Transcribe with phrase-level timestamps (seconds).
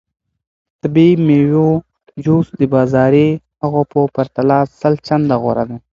[0.03, 0.03] د
[0.81, 1.69] طبیعي میوو
[2.25, 3.27] جوس د بازاري
[3.61, 5.77] هغو په پرتله سل چنده غوره دی.